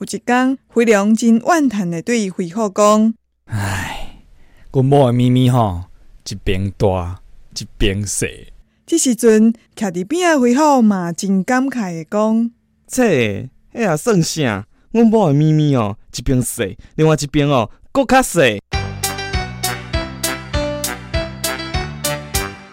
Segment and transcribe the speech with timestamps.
[0.00, 3.12] 有一天，飞龙真怨叹的对飞虎讲
[3.44, 4.22] ：“唉，
[4.70, 5.84] 我摸的咪咪吼，
[6.26, 7.20] 一边大
[7.54, 8.50] 一边细。”
[8.86, 12.50] 这时阵，徛伫边的飞虎嘛真感慨的讲
[12.88, 14.66] ：“切，哎呀，算啥？
[14.92, 18.58] 我摸的咪咪哦，一边细，另外一边哦，搁较细。”